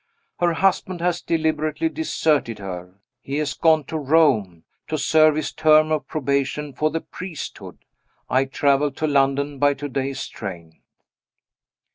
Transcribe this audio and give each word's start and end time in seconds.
Her 0.39 0.53
husband 0.53 0.99
has 1.01 1.21
deliberately 1.21 1.87
deserted 1.87 2.57
her. 2.57 2.95
He 3.21 3.37
has 3.37 3.53
gone 3.53 3.83
to 3.83 3.99
Rome, 3.99 4.63
to 4.87 4.97
serve 4.97 5.35
his 5.35 5.51
term 5.53 5.91
of 5.91 6.07
probation 6.07 6.73
for 6.73 6.89
the 6.89 7.01
priesthood. 7.01 7.77
I 8.27 8.45
travel 8.45 8.89
to 8.93 9.05
London 9.05 9.59
by 9.59 9.75
to 9.75 9.87
day's 9.87 10.25
train. 10.25 10.81